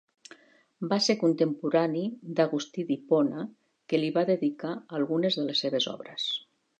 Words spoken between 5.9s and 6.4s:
obres.